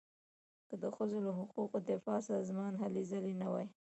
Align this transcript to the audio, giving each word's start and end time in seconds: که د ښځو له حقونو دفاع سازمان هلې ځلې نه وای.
که 0.67 0.75
د 0.83 0.85
ښځو 0.95 1.17
له 1.25 1.31
حقونو 1.37 1.77
دفاع 1.89 2.19
سازمان 2.31 2.73
هلې 2.83 3.03
ځلې 3.11 3.33
نه 3.41 3.47
وای. 3.53 3.67